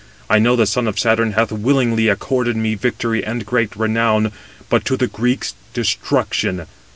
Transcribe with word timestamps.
I 0.31 0.39
know 0.39 0.55
the 0.55 0.65
son 0.65 0.87
of 0.87 0.97
Saturn 0.97 1.33
hath 1.33 1.51
willingly 1.51 2.07
accorded 2.07 2.57
me 2.57 2.73
victory 2.73 3.23
and 3.23 3.45
great 3.45 3.75
renown, 3.75 4.31
but 4.67 4.83
to 4.85 4.97
the 4.97 5.05
Greeks 5.05 5.53
destruction. 5.75 6.65